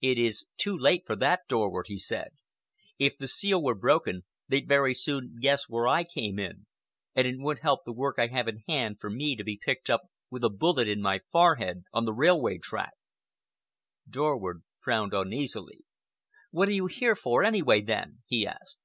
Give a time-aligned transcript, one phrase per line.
[0.00, 2.36] "It is too late for that, Dorward," he said.
[3.00, 6.66] "If the seal were broken, they'd very soon guess where I came in,
[7.16, 9.90] and it wouldn't help the work I have in hand for me to be picked
[9.90, 12.92] up with a bullet in my forehead on the railway track."
[14.08, 15.80] Dorward frowned uneasily.
[16.52, 18.78] "What are you here for, anyway, then?" he asked.